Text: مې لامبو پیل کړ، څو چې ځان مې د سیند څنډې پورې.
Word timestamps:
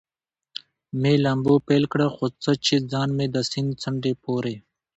مې 1.01 1.13
لامبو 1.23 1.55
پیل 1.67 1.83
کړ، 1.91 2.01
څو 2.43 2.51
چې 2.65 2.75
ځان 2.91 3.09
مې 3.17 3.25
د 3.33 3.37
سیند 3.51 3.71
څنډې 3.81 4.13
پورې. 4.23 4.55